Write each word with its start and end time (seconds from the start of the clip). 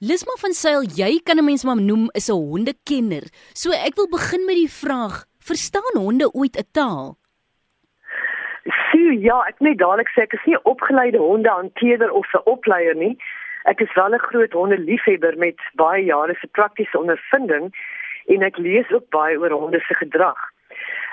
Lisma 0.00 0.32
van 0.40 0.54
Sail, 0.56 0.86
jy 0.96 1.20
kan 1.20 1.36
'n 1.36 1.44
mens 1.44 1.62
maar 1.64 1.76
noem 1.76 2.08
is 2.16 2.30
'n 2.30 2.32
hondekenner. 2.32 3.24
So 3.52 3.70
ek 3.70 3.94
wil 3.96 4.08
begin 4.08 4.44
met 4.46 4.56
die 4.56 4.72
vraag: 4.82 5.24
Verstaan 5.38 5.94
honde 5.94 6.32
ooit 6.32 6.56
'n 6.56 6.68
taal? 6.72 7.18
Sjoe, 8.64 9.20
ja, 9.20 9.44
ek 9.48 9.60
net 9.60 9.78
dadelik 9.78 10.08
sê 10.08 10.22
ek 10.22 10.32
is 10.32 10.46
nie 10.46 10.64
opgeleide 10.64 11.18
hondehanteerder 11.18 12.10
of 12.10 12.26
'n 12.32 12.48
opleier 12.48 12.96
nie. 12.96 13.16
Ek 13.64 13.80
is 13.80 13.94
wel 13.94 14.14
'n 14.14 14.26
groot 14.28 14.52
hondeliefhebber 14.52 15.36
met 15.36 15.60
baie 15.74 16.04
jare 16.04 16.34
se 16.40 16.46
praktiese 16.46 16.98
ondervinding 16.98 17.74
en 18.26 18.42
ek 18.42 18.56
lees 18.56 18.90
ook 18.90 19.08
baie 19.10 19.38
oor 19.38 19.50
honde 19.50 19.80
se 19.80 19.94
gedrag. 19.94 20.40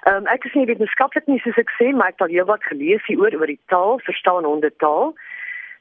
Ehm 0.03 0.15
um, 0.15 0.27
ek 0.27 0.45
is 0.45 0.53
nie 0.53 0.65
wetenskaplik 0.65 1.27
nie 1.27 1.39
soos 1.39 1.57
ek 1.57 1.71
sê, 1.75 1.91
maar 1.91 2.07
ek 2.07 2.13
het 2.13 2.21
al 2.21 2.35
heelwat 2.35 2.63
gelees 2.63 3.05
hieroor 3.05 3.35
oor 3.35 3.47
die 3.47 3.63
taal, 3.67 3.99
verstaan 3.99 4.43
honde 4.45 4.71
taal. 4.77 5.13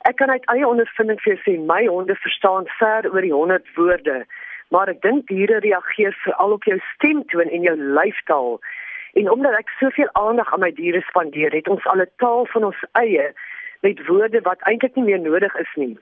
Ek 0.07 0.17
kan 0.17 0.31
uit 0.31 0.45
eie 0.53 0.67
ondervinding 0.69 1.19
vir 1.25 1.39
sê 1.43 1.57
my 1.59 1.81
honde 1.91 2.15
verstaan 2.23 2.69
ver 2.79 3.09
oor 3.11 3.25
die 3.25 3.33
100 3.35 3.71
woorde, 3.75 4.21
maar 4.71 4.93
ek 4.93 5.01
dink 5.03 5.27
diere 5.27 5.59
reageer 5.65 6.15
veral 6.23 6.55
op 6.55 6.69
jou 6.71 6.77
stemtoon 6.93 7.51
en 7.51 7.67
jou 7.67 7.75
lyfstaal. 7.99 8.61
En 9.19 9.31
omdat 9.33 9.57
ek 9.59 9.73
soveel 9.81 10.13
aandag 10.21 10.53
aan 10.55 10.63
my 10.63 10.71
diere 10.79 11.03
spandeer, 11.09 11.51
het 11.59 11.73
ons 11.75 11.89
al 11.91 12.05
'n 12.05 12.15
taal 12.23 12.47
van 12.55 12.69
ons 12.71 12.85
eie 13.03 13.27
met 13.83 14.07
woorde 14.07 14.41
wat 14.47 14.63
eintlik 14.71 14.95
nie 14.95 15.09
meer 15.11 15.23
nodig 15.27 15.59
is 15.65 15.75
nie. 15.75 15.99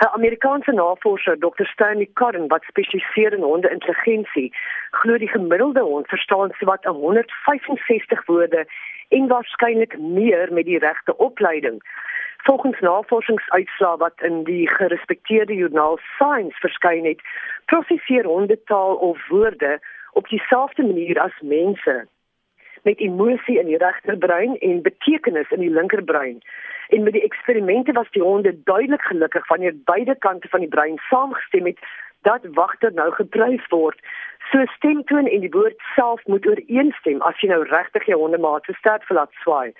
'n 0.00 0.12
Amerikaanse 0.16 0.72
navorser, 0.72 1.38
Dr. 1.38 1.66
Stanley 1.74 2.10
Cotton, 2.14 2.48
wat 2.48 2.64
spesialiseer 2.64 3.32
in 3.32 3.48
honde-intelligensie, 3.50 4.52
glo 4.90 5.18
die 5.18 5.34
gemiddelde 5.36 5.80
hond 5.80 6.08
verstaan 6.08 6.50
sowat 6.58 6.84
165 6.84 8.26
woorde 8.26 8.66
en 9.08 9.28
waarskynlik 9.28 9.98
meer 9.98 10.52
met 10.52 10.64
die 10.64 10.78
regte 10.78 11.16
opleiding. 11.16 11.82
Volgens 12.48 12.80
navorsingsuitslae 12.80 13.96
wat 13.96 14.22
in 14.22 14.44
die 14.44 14.68
gerespekteerde 14.68 15.54
joernaal 15.54 15.98
Science 15.98 16.58
verskyn 16.58 17.04
het, 17.04 17.20
prosesseer 17.64 18.24
hondetaal 18.24 18.94
of 18.94 19.26
woorde 19.28 19.80
op 20.12 20.28
dieselfde 20.28 20.82
manier 20.82 21.20
as 21.20 21.40
mense 21.40 22.06
met 22.82 23.00
emosie 23.04 23.58
in 23.60 23.66
die 23.66 23.76
regterbrein 23.76 24.56
en 24.58 24.82
betekenis 24.82 25.50
in 25.50 25.60
die 25.60 25.70
linkerbrein. 25.70 26.40
En 26.88 27.02
met 27.02 27.12
die 27.12 27.22
eksperimente 27.22 27.92
was 27.92 28.10
die 28.16 28.22
honde 28.22 28.62
duidelik 28.62 29.02
gelukkig 29.02 29.48
wanneer 29.48 29.76
beide 29.84 30.16
kante 30.18 30.48
van 30.48 30.64
die 30.64 30.72
brein 30.72 30.96
saamgestem 31.10 31.66
het 31.66 31.84
dat 32.22 32.48
wagter 32.52 32.92
nou 32.92 33.12
geprys 33.12 33.66
word. 33.68 34.00
So 34.50 34.64
stemtoon 34.76 35.26
en 35.28 35.40
die 35.44 35.52
woord 35.52 35.76
self 35.94 36.20
moet 36.26 36.46
ooreenstem 36.46 37.20
as 37.28 37.40
jy 37.42 37.50
nou 37.50 37.62
regtig 37.68 38.06
jou 38.08 38.18
hondemaat 38.20 38.64
se 38.64 38.72
stert 38.78 39.04
verlaat 39.04 39.32
swaai. 39.42 39.72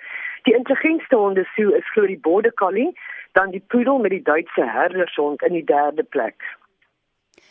Die 0.45 0.53
intelligentste 0.53 1.17
honde 1.17 1.45
sou 1.55 1.71
is 1.77 1.87
glo 1.93 2.05
die 2.05 2.19
border 2.27 2.53
collie, 2.53 2.91
dan 3.33 3.51
die 3.51 3.63
poodle 3.67 3.99
met 3.99 4.13
die 4.13 4.23
Duitse 4.23 4.65
herdershond 4.65 5.41
in 5.41 5.57
die 5.57 5.65
derde 5.65 6.03
plek. 6.03 6.45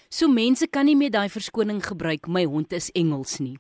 So 0.09 0.29
mense 0.29 0.69
kan 0.71 0.87
nie 0.89 0.97
meer 0.97 1.11
daai 1.13 1.29
verskoning 1.29 1.83
gebruik 1.85 2.29
my 2.29 2.45
hond 2.45 2.73
is 2.73 2.93
Engels 2.95 3.39
nie. 3.43 3.59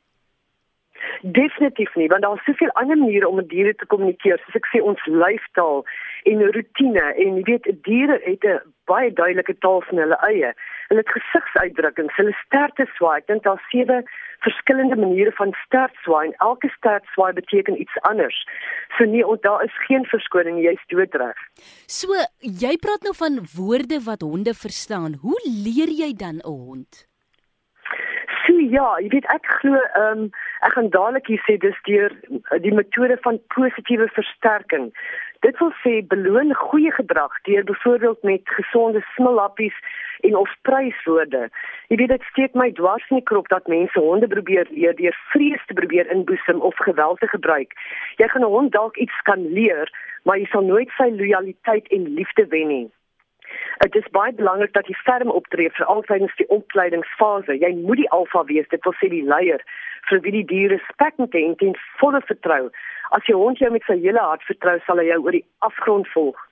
Definitief 1.23 1.95
nie, 1.99 2.09
want 2.09 2.23
daar 2.23 2.39
is 2.39 2.45
soveel 2.47 2.71
ander 2.81 2.97
maniere 2.97 3.29
om 3.29 3.37
met 3.37 3.49
diere 3.51 3.75
te 3.75 3.87
kommunikeer, 3.87 4.39
soos 4.45 4.59
ek 4.59 4.71
sê 4.71 4.81
ons 4.81 5.03
lyfstaal 5.11 5.83
en 6.31 6.45
rotine 6.55 7.05
en 7.25 7.41
jy 7.41 7.45
weet 7.51 7.67
diere 7.87 8.21
het 8.25 8.45
'n 8.47 8.61
baie 8.87 9.13
duidelike 9.13 9.59
taal 9.59 9.83
van 9.91 9.99
hulle 9.99 10.19
eie. 10.31 10.55
Hulle 10.89 11.05
het 11.05 11.13
gesigsuitdrukkings, 11.13 12.17
hulle 12.17 12.33
sterkte 12.45 12.87
swaai. 12.97 13.21
Dink 13.29 13.43
daar 13.45 13.61
sewe 13.69 14.03
verskillende 14.47 14.97
maniere 14.97 15.33
van 15.41 15.53
stert 15.65 15.95
swaai 16.05 16.29
en 16.29 16.35
elke 16.47 16.69
stert 16.77 17.05
swaai 17.13 17.33
beteken 17.33 17.81
iets 17.81 18.01
anders. 18.11 18.39
So 18.97 19.05
nee, 19.05 19.27
ont, 19.27 19.43
daar 19.43 19.65
is 19.65 19.75
geen 19.87 20.05
verskoning, 20.05 20.63
jy's 20.65 20.85
doodreg. 20.93 21.37
So 21.87 22.17
jy 22.41 22.77
praat 22.81 23.05
nou 23.05 23.15
van 23.19 23.43
woorde 23.57 24.01
wat 24.09 24.25
honde 24.25 24.55
verstaan. 24.55 25.19
Hoe 25.21 25.41
leer 25.45 25.93
jy 25.93 26.13
dan 26.17 26.41
'n 26.41 26.49
hond? 26.49 27.05
So 28.47 28.57
ja, 28.57 28.97
jy 29.03 29.09
weet 29.13 29.27
ek 29.35 29.45
glo 29.61 29.77
ehm 29.77 30.23
um, 30.25 30.31
ek 30.67 30.73
gaan 30.73 30.89
dadelik 30.95 31.27
hier 31.27 31.43
sê 31.47 31.59
dis 31.61 31.77
deur 31.89 32.15
die 32.65 32.73
metode 32.73 33.19
van 33.27 33.41
positiewe 33.55 34.09
versterking. 34.17 34.89
Dit 35.41 35.59
wil 35.59 35.71
sê 35.83 36.01
beloon 36.07 36.55
goeie 36.55 36.91
gedrag 36.93 37.41
deur 37.43 37.65
byvoorbeeld 37.65 38.23
met 38.23 38.41
gesonde 38.45 39.01
smilappies 39.15 39.75
en 40.21 40.37
of 40.37 40.55
pryswoorde. 40.63 41.49
Jy 41.89 41.97
weet 41.97 42.09
dit 42.09 42.25
steek 42.31 42.55
my 42.59 42.73
dwars 42.75 43.07
in 43.11 43.21
die 43.21 43.29
krop 43.31 43.49
dat 43.49 43.71
mense 43.71 44.01
honde 44.03 44.27
probeer 44.27 44.67
leer 44.71 44.97
deur 44.99 45.19
vrees 45.31 45.63
te 45.67 45.79
probeer 45.79 46.11
inboesem 46.11 46.61
of 46.61 46.77
geweld 46.77 47.23
te 47.23 47.31
gebruik. 47.31 47.73
Jy 48.17 48.29
gaan 48.29 48.43
'n 48.43 48.55
hond 48.57 48.73
dalk 48.73 48.97
iets 48.97 49.21
kan 49.23 49.47
leer, 49.53 49.87
maar 50.25 50.39
jy 50.39 50.47
sal 50.51 50.63
nooit 50.63 50.91
sy 50.97 51.09
lojaliteit 51.15 51.87
en 51.89 52.15
liefde 52.15 52.47
wen 52.47 52.69
nie. 52.69 52.91
Dit 53.79 53.95
is 53.95 54.09
baie 54.11 54.33
belangrik 54.35 54.73
dat 54.75 54.89
jy 54.91 54.95
ferm 55.07 55.31
optree 55.31 55.71
vir 55.71 55.87
altydens 55.87 56.35
die 56.41 56.49
opleidingsfase. 56.55 57.55
Jy 57.63 57.71
moet 57.77 58.01
die 58.01 58.11
alfa 58.17 58.43
wees, 58.51 58.67
dit 58.73 58.83
wil 58.85 58.97
sê 58.99 59.11
die 59.13 59.23
leier 59.23 59.63
vir 60.09 60.23
wie 60.25 60.35
die 60.35 60.47
dier 60.51 60.73
respek 60.75 61.15
en 61.23 61.31
ten 61.63 61.77
volle 62.01 62.21
vertrou. 62.27 62.71
As 63.15 63.31
jy 63.31 63.37
hond 63.39 63.63
jou 63.63 63.71
met 63.71 63.87
sy 63.87 64.01
hele 64.03 64.25
hart 64.25 64.43
vertrou, 64.51 64.75
sal 64.87 64.99
hy 64.99 65.07
jou 65.13 65.21
oor 65.23 65.39
die 65.39 65.47
afgrond 65.71 66.11
volg. 66.15 66.48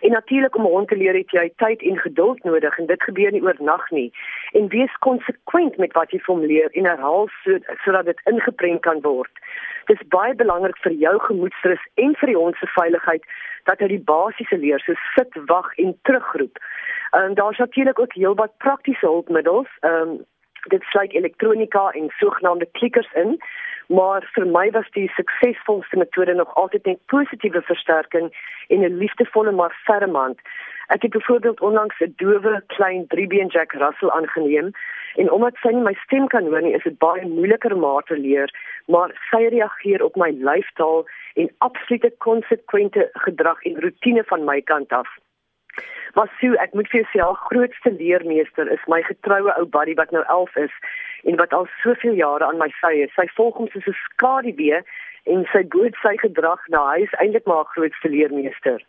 En 0.00 0.10
natuurlik 0.10 0.56
om 0.56 0.66
'n 0.66 0.74
hond 0.74 0.88
te 0.88 0.96
leer 0.96 1.14
het 1.14 1.30
jy 1.30 1.52
tyd 1.56 1.82
en 1.82 1.98
geduld 1.98 2.44
nodig 2.44 2.78
en 2.78 2.86
dit 2.86 3.02
gebeur 3.02 3.32
nie 3.32 3.42
oornag 3.42 3.90
nie. 3.90 4.12
En 4.52 4.68
wees 4.68 4.94
konsekwent 4.98 5.76
met 5.76 5.92
wat 5.92 6.10
jy 6.10 6.18
vir 6.18 6.34
hom 6.34 6.44
leer 6.44 6.70
en 6.72 6.84
herhaal 6.84 7.28
so, 7.42 7.58
sodat 7.84 8.04
dit 8.04 8.20
ingeprent 8.24 8.80
kan 8.80 9.00
word. 9.00 9.32
Dit 9.84 10.00
is 10.00 10.08
baie 10.08 10.34
belangrik 10.34 10.76
vir 10.78 10.92
jou 10.92 11.18
gemoedsrus 11.18 11.84
en 11.94 12.14
vir 12.16 12.26
die 12.26 12.36
hond 12.36 12.56
se 12.56 12.66
veiligheid 12.66 13.24
dat 13.64 13.78
hy 13.78 13.86
die 13.86 14.04
basiese 14.04 14.58
leer 14.58 14.80
so 14.80 14.94
sit, 15.14 15.34
wag 15.46 15.74
en 15.76 15.98
terugroep. 16.02 16.58
Ehm, 17.10 17.34
daar's 17.34 17.58
natuurlik 17.58 17.98
ook 17.98 18.14
heelwat 18.14 18.56
praktiese 18.58 19.06
hulpmiddels. 19.06 19.68
Ehm 19.80 20.08
um, 20.08 20.20
dit 20.62 20.82
sluit 20.82 21.12
elektronika 21.12 21.90
en 21.90 22.12
sogenaamde 22.18 22.68
klikkers 22.72 23.12
in 23.12 23.38
maar 23.86 24.28
vir 24.34 24.46
my 24.46 24.70
was 24.70 24.90
die 24.90 25.08
suksesvolste 25.16 25.96
metode 25.96 26.34
nog 26.34 26.54
altyd 26.54 26.84
net 26.84 27.06
positiewe 27.06 27.62
versterking 27.62 28.30
en 28.68 28.84
'n 28.84 28.98
liefdevolle 28.98 29.52
maar 29.52 29.74
ferme 29.84 30.18
hand. 30.18 30.38
Ek 30.88 31.02
het 31.02 31.10
byvoorbeeld 31.10 31.60
onlangs 31.60 32.00
'n 32.00 32.14
dowe 32.16 32.62
klein 32.66 33.06
driebeen 33.06 33.46
Jack 33.46 33.72
Russell 33.72 34.10
aangeneem 34.10 34.70
en 35.14 35.30
omdat 35.30 35.56
sy 35.56 35.68
nie 35.68 35.82
my 35.82 35.94
stem 35.94 36.26
kan 36.26 36.46
hoor 36.46 36.62
nie, 36.62 36.74
is 36.74 36.82
dit 36.82 36.98
baie 36.98 37.26
moeiliker 37.28 37.74
om 37.74 37.84
haar 37.84 38.02
te 38.02 38.16
leer, 38.16 38.50
maar 38.86 39.10
sy 39.30 39.42
reageer 39.48 40.04
op 40.04 40.16
my 40.16 40.30
lyfstaal 40.30 41.06
en 41.34 41.50
absolute 41.58 42.12
konsekwente 42.18 43.10
gedrag 43.12 43.62
en 43.62 43.80
rotine 43.80 44.24
van 44.24 44.44
my 44.44 44.60
kant 44.60 44.92
af. 44.92 45.08
Maar 46.14 46.28
Sue, 46.38 46.56
ek 46.60 46.74
moet 46.76 46.88
vir 46.92 47.00
jou 47.00 47.08
sê, 47.10 47.20
haar 47.24 47.40
grootste 47.48 47.90
leermeester 47.96 48.68
is 48.72 48.84
my 48.86 49.00
getroue 49.02 49.52
ou 49.56 49.64
buddy 49.64 49.94
wat 49.94 50.10
nou 50.12 50.24
11 50.28 50.56
is 50.56 50.74
en 51.24 51.36
wat 51.36 51.52
al 51.52 51.66
soveel 51.82 52.14
jare 52.18 52.46
aan 52.46 52.58
my 52.58 52.70
sy 52.80 52.94
is. 53.04 53.12
Sy 53.16 53.26
volg 53.36 53.56
hom 53.60 53.68
soos 53.72 53.86
'n 53.86 53.98
skaduwee 54.06 54.82
en 55.32 55.44
sy 55.52 55.62
goed 55.74 55.94
sy 56.02 56.16
gedrag 56.22 56.60
na 56.68 56.80
hy 56.92 57.02
is 57.06 57.18
eintlik 57.20 57.46
maar 57.46 57.62
haar 57.62 57.72
grootste 57.74 58.08
leermeester. 58.08 58.80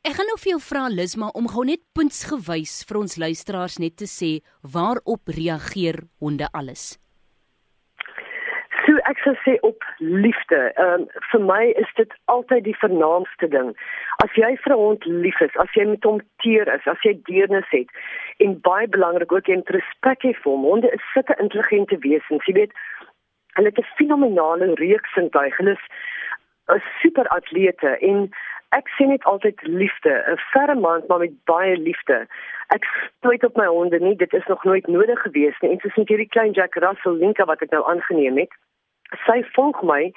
Ek 0.00 0.16
gaan 0.16 0.30
nou 0.32 0.38
vir 0.40 0.52
jou 0.54 0.60
vra 0.64 0.88
Lisma 0.88 1.28
om 1.36 1.48
gou 1.48 1.64
net 1.64 1.82
puntsgewys 1.92 2.84
vir 2.88 2.98
ons 3.02 3.18
luisteraars 3.20 3.78
net 3.78 3.96
te 4.00 4.08
sê 4.08 4.40
waarop 4.62 5.28
reageer 5.28 6.08
honde 6.24 6.48
alles. 6.52 6.96
Ek 9.10 9.18
sou 9.24 9.32
sê 9.42 9.56
op 9.66 9.84
liefde. 9.98 10.58
Ehm 10.78 11.02
um, 11.02 11.06
vir 11.30 11.40
my 11.46 11.62
is 11.82 11.88
dit 11.98 12.12
altyd 12.34 12.64
die 12.64 12.76
vernaamste 12.82 13.48
ding. 13.54 13.72
As 14.24 14.36
jy 14.38 14.50
vir 14.64 14.74
'n 14.74 14.82
hond 14.82 15.06
lief 15.24 15.40
is, 15.46 15.56
as 15.64 15.72
jy 15.78 15.84
met 15.88 16.04
hom 16.04 16.20
teer 16.44 16.70
is, 16.74 16.86
as 16.92 17.02
jy 17.06 17.14
deernis 17.30 17.70
het 17.70 17.90
en 18.44 18.60
baie 18.68 18.86
belangrik 18.96 19.32
ook 19.32 19.50
jy 19.50 19.58
respek 19.76 20.22
het 20.28 20.38
vir 20.42 20.52
hom. 20.52 20.68
Honde 20.70 20.92
is 20.98 21.10
sulke 21.14 21.34
intelligente 21.38 21.98
wesens. 22.06 22.46
Jy 22.46 22.54
weet, 22.60 22.72
hulle 23.58 23.72
het 23.72 23.82
'n 23.82 23.92
fenominale 23.98 24.74
reuksintuig. 24.84 25.56
Hulle 25.56 25.74
is 25.78 25.84
'n 26.76 26.82
super 27.02 27.26
atlete 27.28 27.98
en 27.98 28.30
ek 28.78 28.88
sien 28.88 29.10
dit 29.10 29.24
altyd 29.24 29.58
liefde, 29.62 30.12
'n 30.26 30.38
verre 30.52 30.74
man 30.74 31.02
maar 31.08 31.18
met 31.18 31.44
baie 31.44 31.76
liefde. 31.76 32.26
Ek 32.68 32.84
stoot 32.84 33.44
op 33.44 33.56
my 33.56 33.66
honde 33.66 33.98
nie, 33.98 34.16
dit 34.16 34.32
is 34.32 34.46
nog 34.46 34.64
nooit 34.64 34.86
nodig 34.86 35.20
gewees 35.22 35.58
nie. 35.60 35.70
En 35.70 35.78
soos 35.80 35.96
met 35.96 36.08
hierdie 36.08 36.28
klein 36.28 36.52
Jack 36.52 36.74
Russell 36.74 37.12
linker 37.12 37.46
wat 37.46 37.62
ek 37.62 37.70
nou 37.70 37.84
aangeneem 37.84 38.38
het, 38.38 38.52
sy 39.26 39.42
volg 39.56 39.82
my 39.82 40.12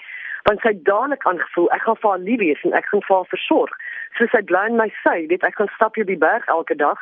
want 0.47 0.59
sy 0.61 0.73
dadelik 0.87 1.23
aangevoel 1.27 1.69
ek 1.75 1.85
gaan 1.87 1.99
vir 2.01 2.09
haar 2.11 2.23
lief 2.27 2.39
wees 2.39 2.63
en 2.67 2.73
ek 2.75 2.89
gaan 2.91 3.03
vir 3.07 3.15
haar 3.15 3.29
versorg. 3.31 3.75
So 4.17 4.27
sy 4.31 4.41
bly 4.49 4.65
in 4.69 4.79
my 4.79 4.89
sy, 5.03 5.23
weet 5.31 5.45
ek 5.47 5.55
gaan 5.59 5.71
stap 5.75 5.95
hier 5.95 6.07
die 6.09 6.19
berg 6.19 6.47
elke 6.51 6.75
dag 6.75 6.99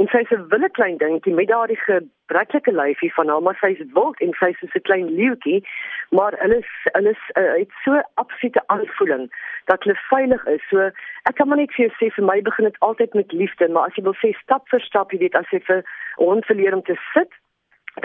en 0.00 0.08
sy 0.12 0.22
'n 0.24 0.46
wille 0.52 0.70
klein 0.78 0.96
dingetjie 0.98 1.34
met 1.34 1.48
daardie 1.50 1.78
gebreklike 1.84 2.72
lyfie 2.72 3.12
van 3.14 3.28
haar, 3.28 3.42
maar 3.42 3.58
sy 3.60 3.74
is 3.74 3.92
wild 3.96 4.20
en 4.24 4.32
sy 4.40 4.50
is 4.54 4.60
so 4.60 4.78
'n 4.78 4.86
klein 4.88 5.08
leeuetjie, 5.18 5.60
maar 6.16 6.32
hulle 6.42 6.58
is 6.64 6.70
hulle 6.96 7.10
is 7.10 7.24
uh, 7.34 7.54
het 7.58 7.72
so 7.84 8.00
absolute 8.14 8.62
aanvoeling 8.66 9.28
dat 9.66 9.82
hulle 9.82 9.98
veilig 10.08 10.46
is. 10.46 10.62
So 10.70 10.78
ek 11.28 11.34
kan 11.34 11.48
maar 11.48 11.58
net 11.58 11.74
vir 11.74 11.86
jou 11.86 11.92
sê 11.98 12.14
vir 12.14 12.24
my 12.24 12.40
begin 12.40 12.64
dit 12.64 12.80
altyd 12.80 13.14
met 13.14 13.32
liefde, 13.32 13.68
maar 13.68 13.86
as 13.88 13.94
jy 13.96 14.02
wil 14.02 14.16
sê 14.22 14.32
stap 14.38 14.68
vir 14.68 14.80
stap, 14.80 15.12
jy 15.12 15.18
weet 15.18 15.34
as 15.34 15.50
jy 15.50 15.60
vir 15.60 15.84
hond 16.16 16.46
verleer 16.46 16.74
om 16.74 16.82
te 16.82 16.96
sit 17.12 17.30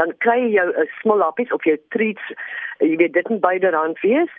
dan 0.04 0.14
kry 0.26 0.38
jy 0.44 0.52
jou 0.58 0.68
'n 0.70 0.84
uh, 0.84 0.92
small 1.02 1.24
lappies 1.24 1.52
op 1.56 1.64
jou 1.64 1.78
treats. 1.96 2.26
Uh, 2.32 2.88
jy 2.92 2.96
weet 3.02 3.14
dit 3.14 3.30
moet 3.30 3.42
byderhand 3.48 4.00
wees 4.04 4.32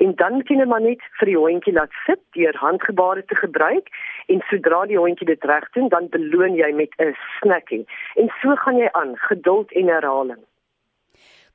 en 0.00 0.14
dan 0.16 0.42
kan 0.48 0.62
jy 0.62 0.66
maar 0.66 0.84
net 0.84 1.02
vir 1.20 1.28
die 1.32 1.36
hondjie 1.36 1.74
laat 1.76 1.92
sit 2.06 2.20
deur 2.36 2.56
handgebare 2.56 3.24
te 3.24 3.36
gebruik 3.36 3.88
en 4.32 4.44
sodra 4.50 4.86
die 4.86 4.98
hondjie 4.98 5.26
dit 5.28 5.44
reg 5.44 5.66
doen, 5.76 5.88
dan 5.88 6.08
beloon 6.08 6.54
jy 6.56 6.72
met 6.72 6.94
'n 6.98 7.12
snackie. 7.40 7.84
En 8.16 8.32
so 8.40 8.54
gaan 8.64 8.78
jy 8.78 8.88
aan, 8.92 9.16
geduld 9.16 9.72
en 9.72 9.88
herhaling. 9.88 10.42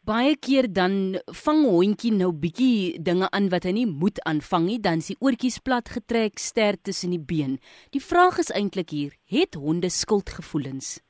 Baie 0.05 0.35
keer 0.37 0.67
dan 0.69 1.17
vang 1.25 1.63
hondjie 1.65 2.11
nou 2.13 2.29
bietjie 2.31 3.01
dinge 3.01 3.25
aan 3.31 3.49
wat 3.49 3.63
hy 3.63 3.71
nie 3.71 3.87
moet 3.89 4.21
aanvang 4.21 4.65
nie, 4.65 4.79
dan 4.79 5.01
is 5.01 5.07
die 5.07 5.17
oortjies 5.19 5.57
plat 5.57 5.89
getrek, 5.89 6.37
ster 6.37 6.77
tussen 6.77 7.09
die 7.09 7.25
been. 7.31 7.57
Die 7.89 8.03
vraag 8.03 8.37
is 8.37 8.53
eintlik 8.53 8.93
hier, 8.93 9.17
het 9.25 9.57
honde 9.57 9.89
skuldgevoelens? 9.89 11.04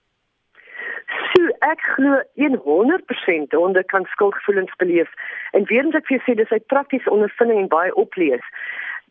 Ek 1.59 1.81
glo 1.95 2.21
100% 2.35 3.55
honde 3.55 3.83
kan 3.83 4.05
skuldgevoelens 4.05 4.75
beleef. 4.77 5.11
En 5.51 5.65
weer 5.65 5.83
eens 5.85 5.95
ek 5.95 6.07
vir 6.07 6.23
sê 6.25 6.35
dis 6.35 6.51
'n 6.51 6.63
praktiese 6.67 7.11
ondervinding 7.11 7.59
en 7.59 7.67
baie 7.67 7.95
oplees. 7.95 8.45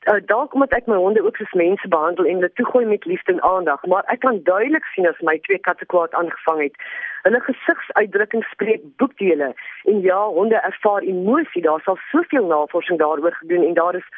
Uh, 0.04 0.20
dalk 0.26 0.52
omdat 0.54 0.72
ek 0.76 0.86
my 0.86 0.96
honde 1.00 1.22
ook 1.24 1.36
soos 1.36 1.52
mense 1.56 1.88
behandel 1.88 2.26
en 2.28 2.34
hulle 2.34 2.52
toegooi 2.52 2.84
met 2.84 3.04
liefde 3.04 3.32
en 3.32 3.42
aandag, 3.42 3.86
maar 3.88 4.04
ek 4.12 4.20
kan 4.20 4.42
duidelik 4.44 4.84
sien 4.92 5.08
as 5.08 5.20
my 5.24 5.38
twee 5.46 5.58
katte 5.58 5.86
kwaad 5.88 6.12
aangevang 6.12 6.60
het. 6.60 6.76
Hulle 7.22 7.40
gesigsuitdrukking 7.40 8.44
spreek 8.50 8.84
boekdele 9.00 9.54
en 9.84 10.00
ja, 10.04 10.20
honde 10.36 10.60
ervaar 10.60 11.02
emosie. 11.02 11.62
Daar's 11.62 11.88
al 11.88 11.96
soveel 12.10 12.46
navorsing 12.46 12.98
daaroor 12.98 13.32
gedoen 13.32 13.64
en 13.64 13.74
daar 13.74 13.96
is 13.96 14.08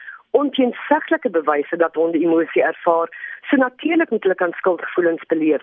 onteenseglike 0.40 1.30
bewyse 1.30 1.76
dat 1.76 1.94
honde 1.94 2.18
emosie 2.18 2.62
ervaar. 2.62 3.08
So 3.48 3.56
natuurlik 3.56 4.10
moet 4.10 4.22
hulle 4.22 4.34
kan 4.34 4.52
skuldgevoelens 4.52 5.26
beleef. 5.26 5.62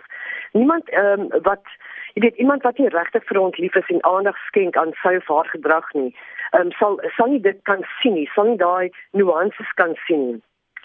Niemand 0.52 0.90
ehm 0.90 1.20
um, 1.20 1.42
wat 1.50 1.66
jy 2.14 2.22
weet 2.22 2.36
iemand 2.36 2.64
wat 2.64 2.78
nie 2.78 2.94
regtig 2.94 3.26
vir 3.30 3.40
ons 3.42 3.58
lief 3.58 3.76
is 3.76 3.92
en 3.96 4.04
aandag 4.04 4.38
skenk 4.48 4.78
aan 4.78 4.94
sy 5.02 5.16
of 5.18 5.28
haar 5.28 5.50
gedrag 5.56 5.92
nie, 5.94 6.16
ehm 6.52 6.62
um, 6.62 6.72
sal 6.80 7.00
sal 7.18 7.30
nie 7.34 7.44
dit 7.50 7.60
kan 7.70 7.86
sien 8.00 8.18
nie, 8.20 8.30
sal 8.36 8.50
nie 8.50 8.62
daai 8.66 8.90
nuances 9.12 9.78
kan 9.82 9.96
sien 10.08 10.28
nie. 10.32 10.42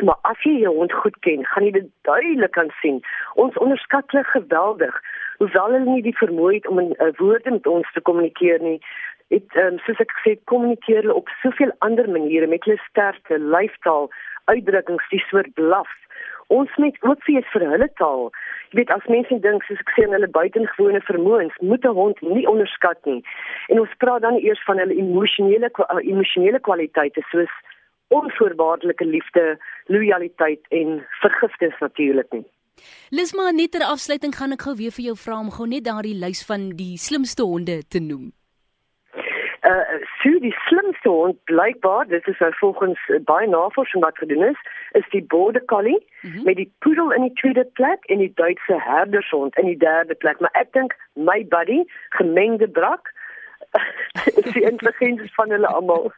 Maar 0.06 0.18
as 0.30 0.42
jy 0.46 0.54
jou 0.62 0.74
hond 0.74 0.92
goed 0.92 1.16
ken, 1.26 1.44
gaan 1.52 1.64
jy 1.66 1.70
dit 1.74 1.86
duidelik 2.06 2.52
kan 2.54 2.68
sien. 2.80 3.00
Ons 3.34 3.56
onderskat 3.58 4.12
hulle 4.14 4.24
geweldig. 4.24 5.00
Hoewel 5.38 5.74
hulle 5.74 5.94
nie 5.94 6.04
die 6.06 6.18
vermoë 6.20 6.52
het 6.58 6.68
om 6.70 6.78
'n 6.80 6.94
uh, 6.98 7.10
woorde 7.18 7.50
met 7.50 7.66
ons 7.66 7.92
te 7.92 8.00
kommunikeer 8.00 8.62
nie, 8.62 8.78
het 9.34 9.56
um, 9.60 9.78
soos 9.84 10.00
ek 10.00 10.12
gesê 10.18 10.36
kommunikeer 10.50 11.02
hulle 11.02 11.14
op 11.14 11.28
soveel 11.42 11.72
ander 11.84 12.08
maniere 12.08 12.46
met 12.46 12.64
hulle 12.64 12.80
sterkte, 12.88 13.38
lyfstaal, 13.38 14.08
uitdrukkings, 14.48 15.08
die 15.12 15.24
soort 15.28 15.52
blaf 15.54 15.90
ons 16.48 16.76
moet 16.76 16.96
ook 17.00 17.24
vir 17.24 17.44
vir 17.52 17.64
hulle 17.70 17.88
taal. 18.00 18.28
Jy 18.72 18.80
weet 18.80 18.92
as 18.92 19.08
mense 19.12 19.40
dink 19.44 19.64
soos 19.68 19.80
ek 19.84 19.92
sê 19.94 20.04
aan 20.06 20.14
hulle 20.16 20.30
buitengewone 20.36 21.00
vermoëns, 21.08 21.56
moet 21.60 21.84
'n 21.84 21.96
hond 22.00 22.20
nie 22.22 22.46
onderskat 22.48 23.00
nie. 23.04 23.22
En 23.68 23.80
ons 23.80 23.96
praat 23.98 24.22
dan 24.22 24.40
eers 24.40 24.62
van 24.64 24.78
hulle 24.78 24.96
emosionele 24.96 25.70
emosionele 26.12 26.60
kwaliteite 26.60 27.22
soos 27.30 27.52
onvoorwaardelike 28.08 29.04
liefde, 29.04 29.58
lojaliteit 29.86 30.60
en 30.70 31.04
vergifnis 31.20 31.76
natuurlik 31.80 32.32
nie. 32.32 32.46
Lisma 33.10 33.50
net 33.50 33.72
ter 33.72 33.84
afsluiting 33.84 34.34
gaan 34.34 34.52
ek 34.52 34.62
gou 34.62 34.74
weer 34.76 34.92
vir 34.92 35.04
jou 35.04 35.16
vra 35.16 35.38
om 35.40 35.50
gou 35.50 35.66
net 35.66 35.84
daardie 35.84 36.16
lys 36.16 36.44
van 36.46 36.70
die 36.76 36.96
slimste 36.96 37.42
honde 37.42 37.82
te 37.88 38.00
noem 38.00 38.37
sou 40.22 40.38
die 40.44 40.54
slimste 40.66 41.08
hond 41.08 41.38
blykbaar 41.50 42.08
dit 42.08 42.26
is 42.32 42.38
nou 42.38 42.50
volgens 42.60 43.08
uh, 43.08 43.20
baie 43.30 43.48
navorsing 43.48 44.04
wat 44.04 44.18
gedoen 44.18 44.44
is 44.50 44.60
is 45.00 45.10
die 45.10 45.24
border 45.34 45.64
collie 45.64 45.98
mm 45.98 46.30
-hmm. 46.30 46.44
met 46.44 46.56
die 46.56 46.72
poodle 46.78 47.14
in 47.14 47.22
die 47.22 47.36
tweede 47.42 47.64
plek 47.80 48.04
en 48.04 48.18
die 48.18 48.32
Duitse 48.34 48.80
herdershond 48.90 49.56
in 49.58 49.66
die 49.66 49.76
derde 49.76 50.14
plek 50.14 50.40
maar 50.40 50.54
ek 50.62 50.72
dink 50.72 50.96
my 51.12 51.44
buddy 51.48 51.84
gemengde 52.10 52.68
brak 52.68 53.12
is 54.44 54.52
die 54.52 54.64
intelligensie 54.64 55.30
van 55.34 55.50
hulle 55.50 55.66
almal. 55.66 56.10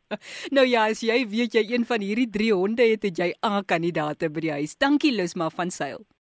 nou 0.56 0.66
ja, 0.66 0.88
as 0.90 1.02
jy 1.06 1.20
weet 1.30 1.54
jy 1.54 1.64
een 1.70 1.86
van 1.86 2.00
hierdie 2.00 2.28
drie 2.30 2.52
honde 2.54 2.82
het, 2.82 3.06
het 3.06 3.18
jy 3.22 3.32
A 3.46 3.62
kandidaate 3.62 4.30
by 4.30 4.46
die 4.48 4.54
huis. 4.58 4.76
Dankie 4.80 5.14
Lusma 5.14 5.50
van 5.54 5.70
Sail. 5.70 6.06